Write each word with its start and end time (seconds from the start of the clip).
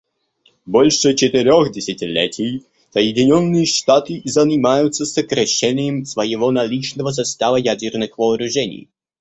Больше 0.65 1.13
четырех 1.13 1.71
десятилетий 1.71 2.63
Соединенные 2.91 3.67
Штаты 3.67 4.19
занимаются 4.25 5.05
сокращением 5.05 6.05
своего 6.05 6.49
наличного 6.49 7.11
состава 7.11 7.57
ядерных 7.57 8.17
вооружений. 8.17 8.89